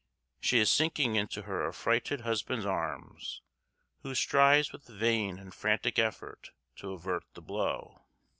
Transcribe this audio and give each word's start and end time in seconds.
She 0.39 0.57
is 0.57 0.71
sinking 0.71 1.15
into 1.15 1.43
her 1.43 1.63
affrighted 1.63 2.21
husband's 2.21 2.65
arms, 2.65 3.43
who 4.01 4.15
strives 4.15 4.71
with 4.71 4.87
vain 4.87 5.37
and 5.37 5.53
frantic 5.53 5.99
effort 5.99 6.49
to 6.77 6.93
avert 6.93 7.23
the 7.35 7.41
blow. 7.43 8.01